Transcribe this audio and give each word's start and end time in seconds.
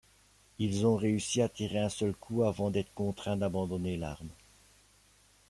Ils 0.57 0.87
ont 0.87 0.95
réussi 0.95 1.43
à 1.43 1.47
tirer 1.47 1.77
un 1.77 1.89
seul 1.89 2.15
coup 2.15 2.41
avant 2.41 2.71
d'être 2.71 2.91
contraints 2.95 3.37
d'abandonner 3.37 3.97
l'arme. 3.97 4.29